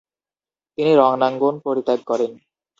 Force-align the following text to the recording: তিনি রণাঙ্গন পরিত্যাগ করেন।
তিনি 0.77 0.91
রণাঙ্গন 0.95 1.55
পরিত্যাগ 1.65 1.99
করেন। 2.09 2.31